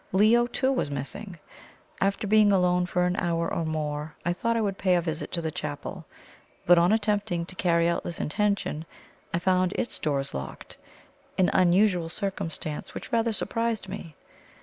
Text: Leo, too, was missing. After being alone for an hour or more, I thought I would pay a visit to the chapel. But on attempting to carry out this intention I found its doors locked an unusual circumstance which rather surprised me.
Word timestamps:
Leo, 0.11 0.47
too, 0.47 0.71
was 0.71 0.89
missing. 0.89 1.37
After 2.01 2.25
being 2.25 2.51
alone 2.51 2.87
for 2.87 3.05
an 3.05 3.15
hour 3.17 3.53
or 3.53 3.63
more, 3.63 4.15
I 4.25 4.33
thought 4.33 4.57
I 4.57 4.61
would 4.61 4.79
pay 4.79 4.95
a 4.95 4.99
visit 5.01 5.31
to 5.33 5.43
the 5.43 5.51
chapel. 5.51 6.07
But 6.65 6.79
on 6.79 6.91
attempting 6.91 7.45
to 7.45 7.55
carry 7.55 7.87
out 7.87 8.03
this 8.03 8.19
intention 8.19 8.85
I 9.31 9.37
found 9.37 9.73
its 9.73 9.99
doors 9.99 10.33
locked 10.33 10.79
an 11.37 11.51
unusual 11.53 12.09
circumstance 12.09 12.95
which 12.95 13.11
rather 13.11 13.31
surprised 13.31 13.87
me. 13.89 14.15